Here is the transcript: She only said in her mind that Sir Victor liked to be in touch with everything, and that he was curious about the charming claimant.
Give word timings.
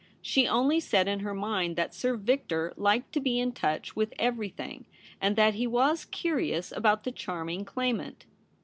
She 0.23 0.47
only 0.47 0.79
said 0.79 1.07
in 1.07 1.19
her 1.19 1.35
mind 1.35 1.75
that 1.75 1.93
Sir 1.93 2.17
Victor 2.17 2.73
liked 2.75 3.11
to 3.13 3.19
be 3.19 3.39
in 3.39 3.51
touch 3.51 3.95
with 3.95 4.15
everything, 4.17 4.87
and 5.21 5.35
that 5.35 5.53
he 5.53 5.67
was 5.67 6.05
curious 6.05 6.71
about 6.71 7.03
the 7.03 7.11
charming 7.11 7.65
claimant. 7.65 8.25